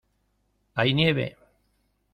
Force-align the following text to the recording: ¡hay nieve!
¡hay 0.73 0.95
nieve! 0.95 1.37